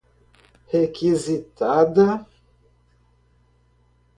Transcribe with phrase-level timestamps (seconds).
[0.73, 2.05] requisitada